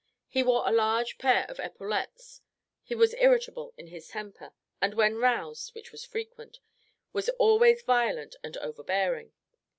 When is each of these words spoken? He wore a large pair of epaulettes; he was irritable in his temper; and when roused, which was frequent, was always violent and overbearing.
He 0.27 0.41
wore 0.41 0.67
a 0.67 0.71
large 0.71 1.19
pair 1.19 1.45
of 1.47 1.59
epaulettes; 1.59 2.41
he 2.81 2.95
was 2.95 3.13
irritable 3.19 3.75
in 3.77 3.85
his 3.85 4.07
temper; 4.07 4.51
and 4.81 4.95
when 4.95 5.17
roused, 5.17 5.75
which 5.75 5.91
was 5.91 6.05
frequent, 6.05 6.57
was 7.13 7.29
always 7.37 7.83
violent 7.83 8.35
and 8.43 8.57
overbearing. 8.57 9.31